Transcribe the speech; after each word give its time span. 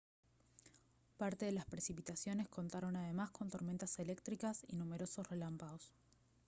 parte 1.17 1.45
de 1.45 1.51
las 1.51 1.67
precipitaciones 1.67 2.47
contaron 2.49 2.95
además 2.95 3.29
con 3.29 3.51
tormentas 3.51 3.99
eléctricas 3.99 4.65
y 4.67 4.75
numerosos 4.75 5.29
relámpagos 5.29 5.91